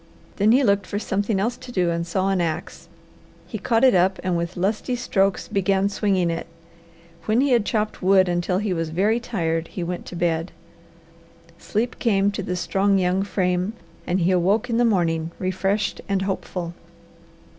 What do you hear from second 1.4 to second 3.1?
to do and saw an ax.